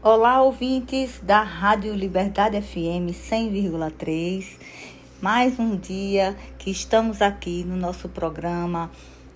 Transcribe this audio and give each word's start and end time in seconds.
Olá, 0.00 0.40
ouvintes 0.40 1.18
da 1.24 1.42
Rádio 1.42 1.92
Liberdade 1.92 2.62
FM 2.62 3.10
100,3. 3.10 4.46
Mais 5.20 5.58
um 5.58 5.76
dia 5.76 6.36
que 6.56 6.70
estamos 6.70 7.20
aqui 7.20 7.64
no 7.64 7.74
nosso 7.74 8.08
programa 8.08 8.92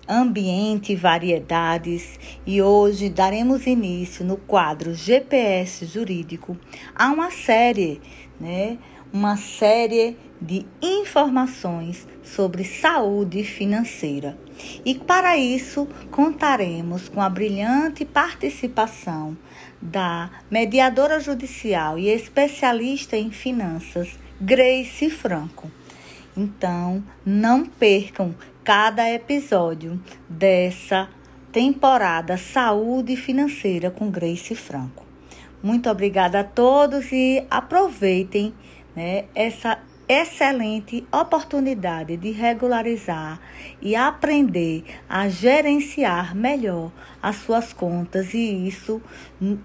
Ambiente 0.07 0.91
e 0.91 0.95
Variedades 0.97 2.19
e 2.45 2.61
hoje 2.61 3.09
daremos 3.09 3.65
início 3.65 4.25
no 4.25 4.35
quadro 4.35 4.93
GPS 4.93 5.85
Jurídico 5.85 6.57
a 6.93 7.07
uma 7.07 7.31
série, 7.31 8.01
né? 8.37 8.77
Uma 9.13 9.37
série 9.37 10.17
de 10.41 10.65
informações 10.81 12.05
sobre 12.21 12.65
saúde 12.65 13.45
financeira. 13.45 14.37
E 14.83 14.95
para 14.95 15.37
isso 15.37 15.87
contaremos 16.11 17.07
com 17.07 17.21
a 17.21 17.29
brilhante 17.29 18.03
participação 18.03 19.37
da 19.81 20.29
mediadora 20.51 21.19
judicial 21.21 21.97
e 21.97 22.09
especialista 22.09 23.15
em 23.15 23.31
finanças, 23.31 24.19
Grace 24.41 25.09
Franco. 25.09 25.71
Então, 26.35 27.03
não 27.25 27.65
percam 27.65 28.35
cada 28.63 29.11
episódio 29.11 30.01
dessa 30.29 31.09
temporada 31.51 32.37
Saúde 32.37 33.17
Financeira 33.17 33.91
com 33.91 34.09
Grace 34.09 34.55
Franco. 34.55 35.05
Muito 35.61 35.89
obrigada 35.89 36.39
a 36.39 36.43
todos 36.45 37.11
e 37.11 37.45
aproveitem 37.49 38.53
né, 38.95 39.25
essa 39.35 39.79
excelente 40.07 41.05
oportunidade 41.11 42.15
de 42.15 42.31
regularizar 42.31 43.39
e 43.81 43.95
aprender 43.95 44.83
a 45.09 45.27
gerenciar 45.27 46.33
melhor 46.33 46.91
as 47.21 47.37
suas 47.37 47.73
contas 47.73 48.33
e 48.33 48.67
isso, 48.67 49.01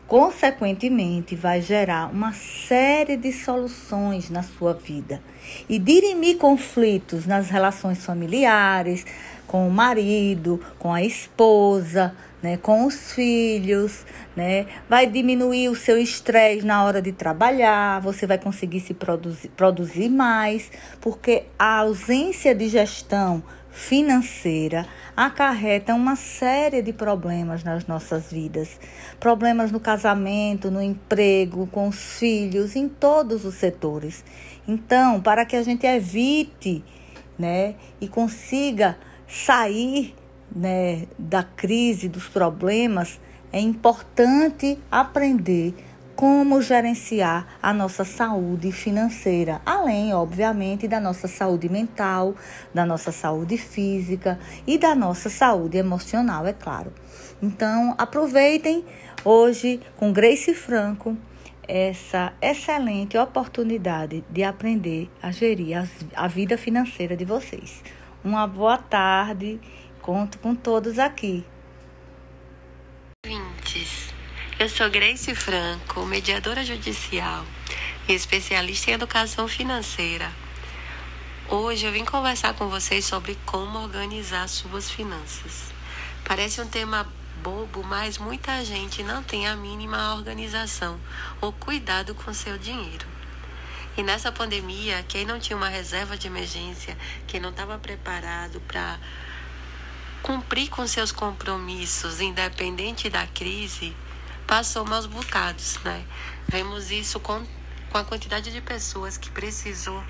consequentemente, 0.09 1.37
vai 1.37 1.61
gerar 1.61 2.11
uma 2.13 2.33
série 2.33 3.17
de 3.17 3.33
soluções 3.33 4.29
na 4.29 4.43
sua 4.43 4.75
vida 4.75 5.21
e 5.69 5.79
dirimir 5.79 6.39
conflitos 6.39 7.27
nas 7.27 7.49
relações 7.51 8.05
familiares, 8.05 9.05
com 9.47 9.67
o 9.67 9.71
marido, 9.71 10.61
com 10.79 10.93
a 10.93 11.03
esposa, 11.03 12.15
né, 12.43 12.57
com 12.59 12.87
os 12.87 13.13
filhos, 13.13 14.05
né? 14.37 14.67
Vai 14.89 15.07
diminuir 15.07 15.69
o 15.69 15.75
seu 15.75 15.99
estresse 15.99 16.65
na 16.65 16.85
hora 16.85 17.03
de 17.03 17.11
trabalhar, 17.13 18.01
você 18.01 18.27
vai 18.27 18.39
conseguir 18.39 18.81
se 18.81 18.95
produzir, 18.95 19.49
produzir 19.57 20.09
mais, 20.09 20.71
porque 21.01 21.45
a 21.59 21.79
ausência 21.79 22.55
de 22.55 22.69
gestão 22.69 23.43
financeira 23.79 24.85
acarreta 25.17 25.95
uma 25.95 26.17
série 26.17 26.83
de 26.83 26.93
problemas 26.93 27.63
nas 27.63 27.87
nossas 27.87 28.33
vidas. 28.33 28.79
Problemas 29.21 29.71
no 29.71 29.79
casamento, 29.79 30.69
no 30.69 30.83
emprego, 30.83 31.69
com 31.69 31.87
os 31.87 32.19
filhos, 32.19 32.75
em 32.75 32.89
todos 32.89 33.45
os 33.45 33.55
setores. 33.55 34.25
Então, 34.67 35.23
para 35.23 35.45
que 35.45 35.55
a 35.55 35.63
gente 35.63 35.87
evite, 35.87 36.85
né, 37.39 37.77
e 38.01 38.09
consiga 38.09 38.99
sair 39.29 40.13
né, 40.55 41.07
da 41.17 41.45
crise, 41.45 42.09
dos 42.09 42.27
problemas, 42.29 43.21
é 43.53 43.61
importante 43.61 44.77
aprender 44.91 45.73
como 46.19 46.61
gerenciar 46.61 47.47
a 47.63 47.73
nossa 47.73 48.05
saúde 48.05 48.73
financeira, 48.73 49.63
além, 49.65 50.13
obviamente, 50.13 50.89
da 50.89 50.99
nossa 50.99 51.29
saúde 51.29 51.69
mental, 51.69 52.35
da 52.75 52.85
nossa 52.85 53.13
saúde 53.13 53.57
física 53.57 54.37
e 54.67 54.77
da 54.77 54.97
nossa 54.97 55.31
saúde 55.31 55.79
emocional, 55.79 56.45
é 56.45 56.53
claro. 56.53 56.93
Então, 57.41 57.95
aproveitem 57.97 58.85
hoje 59.25 59.81
com 59.97 60.13
Grace 60.13 60.53
Franco 60.55 61.17
essa 61.69 62.33
excelente 62.43 63.17
oportunidade 63.17 64.25
de 64.29 64.43
aprender 64.43 65.09
a 65.23 65.31
gerir 65.31 65.89
a 66.17 66.27
vida 66.27 66.59
financeira 66.59 67.17
de 67.17 67.25
vocês. 67.25 67.81
Uma 68.25 68.45
boa 68.45 68.77
tarde 68.77 69.61
Conto 70.03 70.39
com 70.39 70.53
todos 70.53 70.99
aqui. 70.99 71.45
Ouvintes, 73.25 74.13
eu 74.59 74.69
sou 74.69 74.91
Grace 74.91 75.33
Franco, 75.37 76.05
mediadora 76.05 76.65
judicial 76.65 77.47
e 78.09 78.13
especialista 78.13 78.91
em 78.91 78.95
educação 78.95 79.47
financeira. 79.47 80.33
Hoje 81.49 81.87
eu 81.87 81.93
vim 81.93 82.05
conversar 82.05 82.55
com 82.55 82.69
vocês 82.69 83.05
sobre 83.05 83.39
como 83.47 83.79
organizar 83.79 84.49
suas 84.49 84.91
finanças. 84.91 85.71
Parece 86.25 86.61
um 86.61 86.67
tema 86.67 87.07
bobo, 87.41 87.85
mas 87.85 88.19
muita 88.19 88.65
gente 88.65 89.01
não 89.05 89.23
tem 89.23 89.47
a 89.47 89.55
mínima 89.55 90.17
organização 90.17 90.99
ou 91.41 91.53
cuidado 91.53 92.13
com 92.17 92.35
seu 92.35 92.59
dinheiro. 92.59 93.07
E 93.97 94.03
nessa 94.03 94.33
pandemia, 94.33 95.05
quem 95.07 95.25
não 95.25 95.39
tinha 95.39 95.57
uma 95.57 95.69
reserva 95.69 96.17
de 96.17 96.27
emergência, 96.27 96.99
quem 97.29 97.39
não 97.39 97.51
estava 97.51 97.79
preparado 97.79 98.61
para 98.67 98.99
cumprir 100.21 100.69
com 100.69 100.85
seus 100.85 101.13
compromissos, 101.13 102.21
independente 102.21 103.09
da 103.09 103.25
crise, 103.25 103.95
passou 104.49 104.83
maus 104.87 105.05
bocados, 105.05 105.79
né? 105.85 106.03
Vemos 106.49 106.91
isso 106.91 107.21
com, 107.21 107.47
com 107.91 107.99
a 107.99 108.05
quantidade 108.05 108.51
de 108.51 108.63
pessoas 108.63 109.19
que 109.19 109.31
precisou 109.31 110.03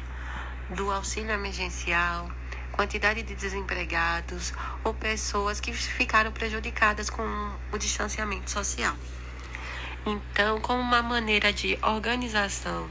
do 0.71 0.93
auxílio 0.93 1.32
emergencial, 1.32 2.31
quantidade 2.71 3.25
de 3.25 3.34
desempregados 3.34 4.53
ou 4.84 4.94
pessoas 4.94 5.59
que 5.59 5.72
ficaram 5.72 6.31
prejudicadas 6.31 7.10
com 7.10 7.22
o 7.72 7.78
distanciamento 7.78 8.48
social. 8.48 8.94
Então, 10.06 10.60
como 10.60 10.81
uma 10.81 11.03
maneira 11.03 11.53
de 11.53 11.77
organização 11.82 12.88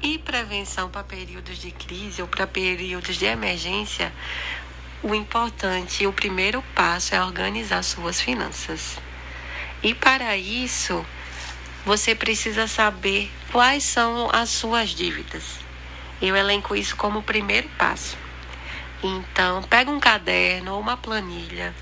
e 0.00 0.18
prevenção 0.18 0.88
para 0.88 1.02
períodos 1.02 1.58
de 1.58 1.72
crise 1.72 2.22
ou 2.22 2.28
para 2.28 2.46
períodos 2.46 3.16
de 3.16 3.24
emergência, 3.24 4.12
o 5.02 5.12
importante 5.16 6.06
o 6.06 6.12
primeiro 6.12 6.62
passo 6.76 7.12
é 7.12 7.20
organizar 7.20 7.82
suas 7.82 8.20
finanças. 8.20 8.96
E 9.82 9.94
para 9.94 10.36
isso, 10.36 11.04
você 11.84 12.14
precisa 12.14 12.66
saber 12.66 13.30
quais 13.52 13.84
são 13.84 14.28
as 14.32 14.50
suas 14.50 14.90
dívidas. 14.90 15.60
Eu 16.20 16.34
elenco 16.34 16.74
isso 16.74 16.96
como 16.96 17.18
o 17.18 17.22
primeiro 17.22 17.68
passo. 17.78 18.16
Então, 19.02 19.62
pega 19.62 19.90
um 19.90 20.00
caderno 20.00 20.74
ou 20.74 20.80
uma 20.80 20.96
planilha 20.96 21.74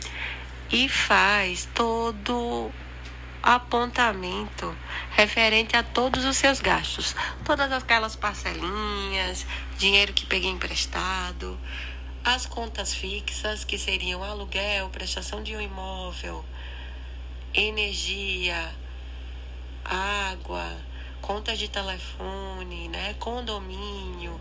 e 0.70 0.88
faz 0.88 1.68
todo 1.74 2.70
apontamento 3.42 4.74
referente 5.10 5.76
a 5.76 5.82
todos 5.82 6.24
os 6.24 6.36
seus 6.36 6.60
gastos, 6.60 7.14
todas 7.44 7.70
aquelas 7.70 8.16
parcelinhas, 8.16 9.46
dinheiro 9.78 10.12
que 10.12 10.26
peguei 10.26 10.50
emprestado, 10.50 11.58
as 12.24 12.46
contas 12.46 12.94
fixas, 12.94 13.64
que 13.64 13.78
seriam 13.78 14.24
aluguel, 14.24 14.88
prestação 14.88 15.42
de 15.42 15.54
um 15.54 15.60
imóvel, 15.60 16.44
energia, 17.54 18.74
água, 19.84 20.76
contas 21.20 21.58
de 21.58 21.68
telefone, 21.68 22.88
né, 22.88 23.14
condomínio, 23.18 24.40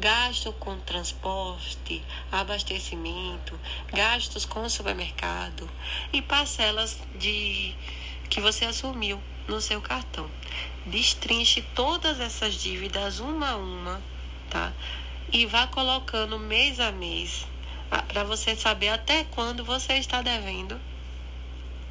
gasto 0.00 0.52
com 0.54 0.78
transporte, 0.80 2.02
abastecimento, 2.32 3.58
gastos 3.92 4.44
com 4.44 4.68
supermercado 4.68 5.68
e 6.12 6.22
parcelas 6.22 6.98
de 7.18 7.74
que 8.28 8.40
você 8.40 8.64
assumiu 8.64 9.20
no 9.46 9.60
seu 9.60 9.80
cartão. 9.80 10.28
Destrinche 10.86 11.62
todas 11.74 12.18
essas 12.20 12.54
dívidas 12.54 13.20
uma 13.20 13.50
a 13.50 13.56
uma, 13.56 14.02
tá? 14.50 14.72
e 15.34 15.46
vá 15.46 15.66
colocando 15.66 16.38
mês 16.38 16.78
a 16.78 16.92
mês 16.92 17.44
para 18.08 18.22
você 18.22 18.54
saber 18.54 18.88
até 18.88 19.24
quando 19.24 19.64
você 19.64 19.94
está 19.94 20.22
devendo, 20.22 20.80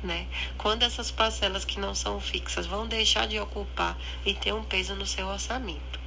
né? 0.04 0.28
Quando 0.58 0.84
essas 0.84 1.10
parcelas 1.10 1.66
que 1.66 1.80
não 1.80 1.96
são 1.96 2.20
fixas 2.20 2.66
vão 2.66 2.88
deixar 2.88 3.28
de 3.28 3.40
ocupar 3.40 3.98
e 4.26 4.34
ter 4.34 4.54
um 4.54 4.64
peso 4.64 4.96
no 4.96 5.06
seu 5.06 5.28
orçamento. 5.28 6.00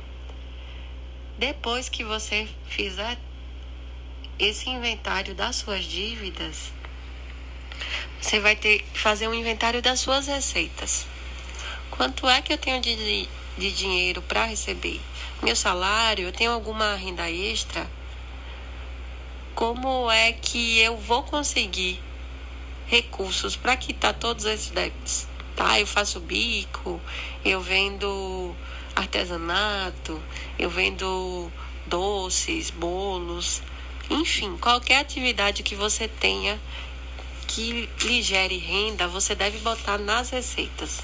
Depois 1.39 1.89
que 1.89 2.05
você 2.05 2.49
fizer 2.69 3.19
esse 4.39 4.69
inventário 4.69 5.35
das 5.35 5.57
suas 5.57 5.85
dívidas, 5.85 6.73
você 8.21 8.41
vai 8.41 8.57
ter 8.57 8.81
que 8.81 8.99
fazer 8.99 9.29
um 9.29 9.35
inventário 9.35 9.83
das 9.83 10.01
suas 10.01 10.27
receitas. 10.27 11.07
Quanto 11.91 12.29
é 12.29 12.41
que 12.43 12.53
eu 12.53 12.59
tenho 12.59 12.81
de, 12.81 13.29
de 13.57 13.73
dinheiro 13.73 14.23
para 14.23 14.45
receber? 14.45 15.01
meu 15.43 15.55
salário, 15.55 16.27
eu 16.27 16.33
tenho 16.33 16.51
alguma 16.51 16.95
renda 16.97 17.31
extra, 17.31 17.87
como 19.55 20.11
é 20.11 20.33
que 20.33 20.79
eu 20.81 20.97
vou 20.97 21.23
conseguir 21.23 22.01
recursos 22.87 23.57
para 23.57 23.77
quitar 23.77 24.15
todos 24.15 24.45
esses 24.45 24.71
débitos? 24.71 25.27
Tá? 25.55 25.81
Eu 25.81 25.87
faço 25.87 26.21
bico, 26.21 27.01
eu 27.45 27.61
vendo 27.61 28.55
artesanato, 28.95 30.21
eu 30.59 30.71
vendo 30.71 31.51
doces, 31.87 32.71
bolos, 32.71 33.63
enfim, 34.11 34.57
qualquer 34.59 35.01
atividade 35.01 35.63
que 35.63 35.75
você 35.75 36.09
tenha 36.09 36.61
que 37.47 37.89
lhe 38.03 38.23
gere 38.23 38.59
renda, 38.59 39.07
você 39.07 39.35
deve 39.35 39.59
botar 39.59 39.99
nas 39.99 40.31
receitas. 40.31 41.01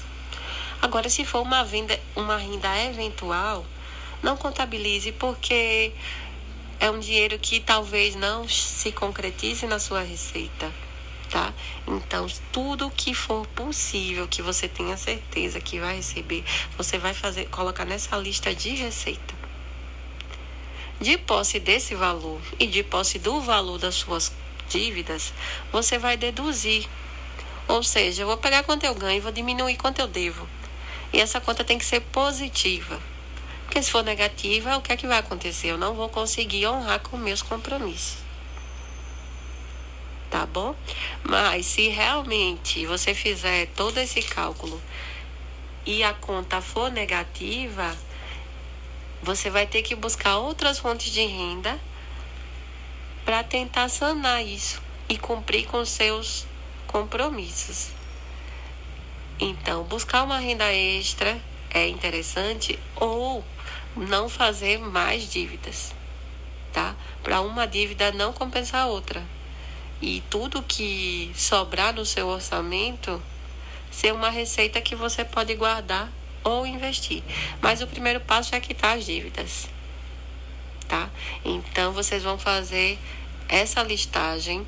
Agora, 0.81 1.09
se 1.09 1.23
for 1.23 1.41
uma 1.41 1.63
venda, 1.63 1.99
uma 2.15 2.37
renda 2.37 2.83
eventual, 2.83 3.65
não 4.21 4.35
contabilize 4.35 5.11
porque 5.13 5.93
é 6.79 6.89
um 6.91 6.99
dinheiro 6.99 7.39
que 7.39 7.59
talvez 7.59 8.15
não 8.15 8.47
se 8.47 8.91
concretize 8.91 9.65
na 9.65 9.79
sua 9.79 10.01
receita, 10.01 10.71
tá? 11.33 11.51
Então, 11.87 12.27
tudo 12.51 12.91
que 12.91 13.11
for 13.15 13.47
possível, 13.47 14.27
que 14.27 14.43
você 14.43 14.67
tenha 14.67 14.95
certeza 14.95 15.59
que 15.59 15.79
vai 15.79 15.95
receber, 15.95 16.45
você 16.77 16.99
vai 16.99 17.11
fazer, 17.11 17.49
colocar 17.49 17.85
nessa 17.85 18.15
lista 18.17 18.53
de 18.53 18.69
receita. 18.75 19.33
De 21.01 21.17
posse 21.17 21.59
desse 21.59 21.95
valor 21.95 22.39
e 22.59 22.67
de 22.67 22.83
posse 22.83 23.17
do 23.17 23.41
valor 23.41 23.79
das 23.79 23.95
suas 23.95 24.31
dívidas, 24.69 25.33
você 25.71 25.97
vai 25.97 26.15
deduzir. 26.15 26.87
Ou 27.67 27.81
seja, 27.81 28.21
eu 28.21 28.27
vou 28.27 28.37
pegar 28.37 28.61
quanto 28.61 28.83
eu 28.83 28.93
ganho 28.93 29.17
e 29.17 29.21
vou 29.21 29.31
diminuir 29.31 29.75
quanto 29.75 29.99
eu 29.99 30.07
devo. 30.07 30.47
E 31.11 31.19
essa 31.19 31.41
conta 31.41 31.63
tem 31.63 31.79
que 31.79 31.85
ser 31.85 32.01
positiva. 32.01 33.01
Porque 33.65 33.81
se 33.81 33.89
for 33.89 34.03
negativa, 34.03 34.77
o 34.77 34.81
que 34.81 34.93
é 34.93 34.97
que 34.97 35.07
vai 35.07 35.17
acontecer? 35.17 35.69
Eu 35.69 35.79
não 35.79 35.95
vou 35.95 36.09
conseguir 36.09 36.67
honrar 36.67 36.99
com 36.99 37.17
meus 37.17 37.41
compromissos. 37.41 38.22
Tá 40.33 40.47
bom? 40.47 40.75
Mas 41.21 41.67
se 41.67 41.89
realmente 41.89 42.87
você 42.87 43.13
fizer 43.13 43.67
todo 43.75 43.99
esse 43.99 44.19
cálculo 44.19 44.81
e 45.85 46.03
a 46.03 46.11
conta 46.11 46.59
for 46.59 46.91
negativa, 46.91 47.95
você 49.21 49.51
vai 49.51 49.67
ter 49.67 49.83
que 49.83 49.93
buscar 49.93 50.37
outras 50.37 50.79
fontes 50.79 51.11
de 51.11 51.23
renda 51.23 51.79
para 53.23 53.43
tentar 53.43 53.89
sanar 53.89 54.43
isso 54.43 54.81
e 55.07 55.19
cumprir 55.19 55.67
com 55.67 55.85
seus 55.85 56.47
compromissos. 56.87 57.91
Então, 59.39 59.83
buscar 59.83 60.23
uma 60.23 60.39
renda 60.39 60.73
extra 60.73 61.39
é 61.69 61.87
interessante 61.87 62.79
ou 62.95 63.45
não 63.95 64.27
fazer 64.27 64.79
mais 64.79 65.31
dívidas, 65.31 65.93
tá? 66.71 66.95
Para 67.21 67.39
uma 67.41 67.67
dívida 67.67 68.11
não 68.11 68.33
compensar 68.33 68.81
a 68.81 68.87
outra. 68.87 69.23
E 70.01 70.21
tudo 70.29 70.61
que 70.61 71.31
sobrar 71.35 71.93
no 71.93 72.05
seu 72.05 72.27
orçamento 72.27 73.21
ser 73.91 74.13
uma 74.13 74.29
receita 74.29 74.81
que 74.81 74.95
você 74.95 75.23
pode 75.23 75.55
guardar 75.55 76.11
ou 76.43 76.65
investir. 76.67 77.23
Mas 77.61 77.81
o 77.81 77.87
primeiro 77.87 78.19
passo 78.19 78.53
é 78.55 78.59
quitar 78.59 78.97
as 78.97 79.05
dívidas, 79.05 79.69
tá? 80.87 81.09
Então 81.45 81.93
vocês 81.93 82.23
vão 82.23 82.37
fazer 82.37 82.99
essa 83.47 83.81
listagem 83.81 84.67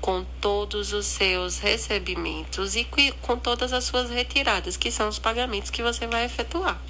com 0.00 0.24
todos 0.40 0.92
os 0.92 1.06
seus 1.06 1.58
recebimentos 1.58 2.74
e 2.74 2.88
com 3.20 3.36
todas 3.36 3.72
as 3.72 3.84
suas 3.84 4.10
retiradas, 4.10 4.76
que 4.76 4.90
são 4.90 5.08
os 5.08 5.18
pagamentos 5.18 5.70
que 5.70 5.82
você 5.82 6.06
vai 6.06 6.24
efetuar 6.24 6.80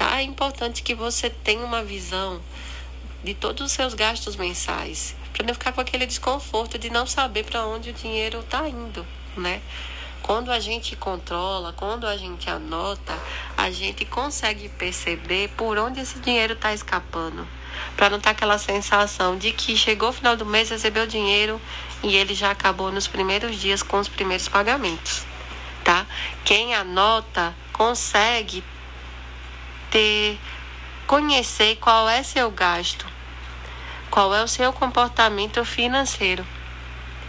tá? 0.00 0.18
É 0.18 0.22
importante 0.22 0.82
que 0.82 0.94
você 0.94 1.28
tenha 1.28 1.62
uma 1.62 1.84
visão 1.84 2.40
de 3.22 3.34
todos 3.34 3.66
os 3.66 3.70
seus 3.70 3.92
gastos 3.92 4.34
mensais, 4.34 5.14
para 5.32 5.46
não 5.46 5.54
ficar 5.54 5.72
com 5.72 5.80
aquele 5.80 6.06
desconforto 6.06 6.78
de 6.78 6.90
não 6.90 7.06
saber 7.06 7.44
para 7.44 7.66
onde 7.66 7.90
o 7.90 7.92
dinheiro 7.92 8.40
está 8.40 8.68
indo, 8.68 9.06
né? 9.36 9.62
Quando 10.22 10.52
a 10.52 10.60
gente 10.60 10.94
controla, 10.96 11.72
quando 11.72 12.06
a 12.06 12.16
gente 12.16 12.48
anota, 12.48 13.18
a 13.56 13.70
gente 13.70 14.04
consegue 14.04 14.68
perceber 14.68 15.48
por 15.56 15.78
onde 15.78 16.00
esse 16.00 16.18
dinheiro 16.20 16.52
está 16.52 16.72
escapando. 16.74 17.46
Para 17.96 18.10
não 18.10 18.18
estar 18.18 18.30
tá 18.30 18.36
aquela 18.36 18.58
sensação 18.58 19.38
de 19.38 19.52
que 19.52 19.76
chegou 19.76 20.10
o 20.10 20.12
final 20.12 20.36
do 20.36 20.44
mês, 20.44 20.70
recebeu 20.70 21.04
o 21.04 21.06
dinheiro 21.06 21.60
e 22.02 22.16
ele 22.16 22.34
já 22.34 22.50
acabou 22.50 22.92
nos 22.92 23.06
primeiros 23.06 23.56
dias 23.56 23.82
com 23.82 23.98
os 23.98 24.08
primeiros 24.08 24.48
pagamentos, 24.48 25.24
tá? 25.84 26.06
Quem 26.44 26.74
anota 26.74 27.54
consegue 27.72 28.62
ter, 29.90 30.38
conhecer 31.06 31.76
qual 31.76 32.08
é 32.08 32.22
seu 32.22 32.50
gasto, 32.50 33.06
qual 34.20 34.34
é 34.34 34.44
o 34.44 34.48
seu 34.48 34.70
comportamento 34.70 35.64
financeiro. 35.64 36.46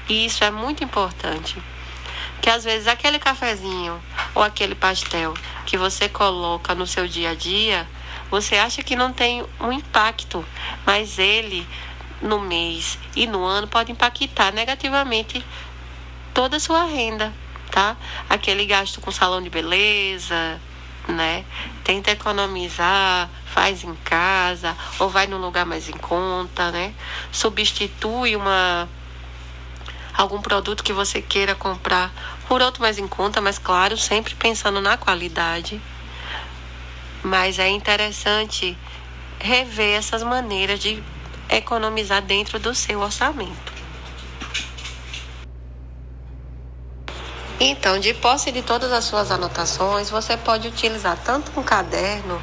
E 0.10 0.26
isso 0.26 0.44
é 0.44 0.52
muito 0.52 0.84
importante. 0.84 1.58
Que 2.42 2.50
às 2.50 2.66
vezes 2.66 2.86
aquele 2.86 3.18
cafezinho 3.18 3.98
ou 4.36 4.44
aquele 4.44 4.76
pastel 4.76 5.34
que 5.66 5.78
você 5.78 6.10
coloca 6.10 6.76
no 6.76 6.86
seu 6.86 7.08
dia 7.08 7.30
a 7.30 7.34
dia, 7.34 7.88
você 8.30 8.58
acha 8.58 8.84
que 8.84 8.98
não 8.98 9.14
tem 9.14 9.42
um 9.58 9.72
impacto, 9.72 10.46
mas 10.86 11.18
ele 11.18 11.66
no 12.22 12.42
mês 12.42 13.00
e 13.16 13.26
no 13.26 13.46
ano 13.46 13.70
pode 13.70 13.90
impactar 13.90 14.52
negativamente 14.52 15.42
toda 16.34 16.58
a 16.58 16.60
sua 16.60 16.84
renda, 16.84 17.34
tá? 17.72 17.96
Aquele 18.30 18.66
gasto 18.66 19.00
com 19.00 19.12
salão 19.12 19.42
de 19.42 19.50
beleza, 19.50 20.60
né? 21.08 21.46
Tenta 21.84 22.12
economizar, 22.12 23.30
faz 23.46 23.84
em 23.84 23.96
casa 23.96 24.76
ou 25.00 25.10
vai 25.10 25.28
num 25.28 25.40
lugar 25.40 25.66
mais 25.66 25.90
em 25.90 25.98
conta, 25.98 26.72
né? 26.72 26.94
Substitui 27.32 28.36
uma 28.36 28.88
algum 30.14 30.42
produto 30.42 30.84
que 30.84 30.94
você 30.94 31.22
queira 31.22 31.56
comprar 31.56 32.14
por 32.48 32.62
outro 32.62 32.82
mais 32.82 32.98
em 32.98 33.08
conta, 33.08 33.42
mas 33.42 33.58
claro, 33.58 33.98
sempre 33.98 34.36
pensando 34.36 34.82
na 34.82 34.98
qualidade. 34.98 35.82
Mas 37.24 37.60
é 37.60 37.70
interessante 37.70 38.78
rever 39.40 39.98
essas 39.98 40.24
maneiras 40.24 40.80
de 40.80 41.04
economizar 41.50 42.22
dentro 42.22 42.60
do 42.60 42.74
seu 42.74 43.00
orçamento. 43.00 43.71
Então, 47.64 48.00
de 48.00 48.12
posse 48.16 48.52
de 48.52 48.64
todas 48.64 48.92
as 48.92 49.04
suas 49.04 49.30
anotações, 49.30 50.10
você 50.10 50.36
pode 50.36 50.68
utilizar 50.68 51.16
tanto 51.24 51.52
um 51.60 51.62
caderno 51.62 52.42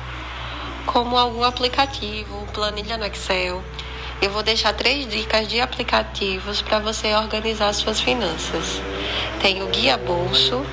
como 0.86 1.18
algum 1.18 1.42
aplicativo, 1.42 2.46
planilha 2.54 2.96
no 2.96 3.04
Excel. 3.04 3.60
Eu 4.22 4.30
vou 4.30 4.44
deixar 4.44 4.72
três 4.74 5.08
dicas 5.08 5.48
de 5.48 5.60
aplicativos 5.60 6.62
para 6.62 6.78
você 6.78 7.12
organizar 7.16 7.72
suas 7.72 8.00
finanças. 8.00 8.80
Tem 9.42 9.60
o 9.60 9.66
Guia 9.66 9.96
Bolso, 9.96 10.64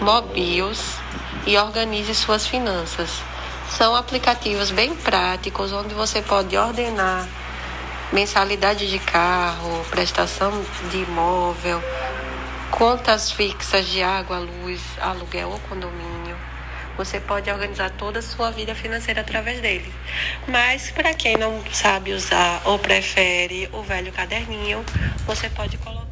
Mobius 0.00 0.96
e 1.46 1.56
Organize 1.56 2.12
Suas 2.12 2.44
Finanças. 2.44 3.22
São 3.70 3.94
aplicativos 3.94 4.72
bem 4.72 4.96
práticos 4.96 5.72
onde 5.72 5.94
você 5.94 6.20
pode 6.22 6.56
ordenar 6.56 7.28
mensalidade 8.12 8.88
de 8.88 8.98
carro, 8.98 9.84
prestação 9.90 10.52
de 10.90 10.98
imóvel, 10.98 11.82
contas 12.70 13.30
fixas 13.30 13.86
de 13.86 14.02
água, 14.02 14.38
luz, 14.38 14.80
aluguel 15.00 15.50
ou 15.50 15.58
condomínio. 15.60 16.36
Você 16.96 17.20
pode 17.20 17.50
organizar 17.50 17.90
toda 17.90 18.20
a 18.20 18.22
sua 18.22 18.50
vida 18.50 18.74
financeira 18.74 19.20
através 19.20 19.60
dele. 19.60 19.92
Mas 20.48 20.90
para 20.90 21.12
quem 21.12 21.36
não 21.36 21.62
sabe 21.72 22.12
usar 22.12 22.62
ou 22.64 22.78
prefere 22.78 23.68
o 23.72 23.82
velho 23.82 24.12
caderninho, 24.12 24.84
você 25.26 25.48
pode 25.50 25.76
colocar 25.78 26.06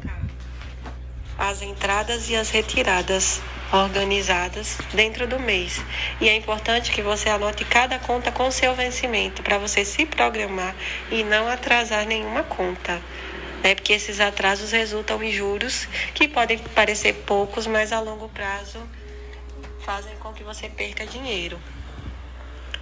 as 1.37 1.61
entradas 1.61 2.29
e 2.29 2.35
as 2.35 2.49
retiradas 2.49 3.41
organizadas 3.73 4.77
dentro 4.93 5.27
do 5.27 5.39
mês. 5.39 5.83
E 6.21 6.29
é 6.29 6.35
importante 6.35 6.91
que 6.91 7.01
você 7.01 7.29
anote 7.29 7.65
cada 7.65 7.99
conta 7.99 8.31
com 8.31 8.49
seu 8.51 8.73
vencimento 8.75 9.41
para 9.43 9.57
você 9.57 9.83
se 9.83 10.05
programar 10.05 10.75
e 11.11 11.23
não 11.23 11.47
atrasar 11.47 12.05
nenhuma 12.05 12.43
conta 12.43 13.01
né? 13.63 13.75
Porque 13.75 13.93
esses 13.93 14.19
atrasos 14.19 14.71
resultam 14.71 15.21
em 15.23 15.31
juros 15.31 15.87
que 16.13 16.27
podem 16.27 16.57
parecer 16.57 17.13
poucos, 17.25 17.67
mas 17.67 17.91
a 17.91 17.99
longo 17.99 18.29
prazo 18.29 18.79
fazem 19.79 20.15
com 20.17 20.33
que 20.33 20.43
você 20.43 20.67
perca 20.69 21.05
dinheiro. 21.05 21.59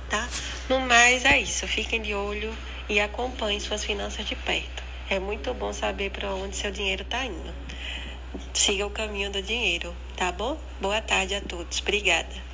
Tá? 0.09 0.27
No 0.69 0.79
mais 0.79 1.25
é 1.25 1.39
isso. 1.39 1.67
Fiquem 1.67 2.01
de 2.01 2.13
olho 2.13 2.55
e 2.87 2.99
acompanhem 2.99 3.59
suas 3.59 3.83
finanças 3.83 4.25
de 4.25 4.35
perto. 4.35 4.83
É 5.09 5.19
muito 5.19 5.53
bom 5.53 5.73
saber 5.73 6.11
para 6.11 6.33
onde 6.33 6.55
seu 6.55 6.71
dinheiro 6.71 7.03
está 7.03 7.25
indo. 7.25 7.53
Siga 8.53 8.85
o 8.85 8.89
caminho 8.89 9.31
do 9.31 9.41
dinheiro, 9.41 9.95
tá 10.15 10.31
bom? 10.31 10.57
Boa 10.79 11.01
tarde 11.01 11.35
a 11.35 11.41
todos. 11.41 11.79
Obrigada. 11.81 12.52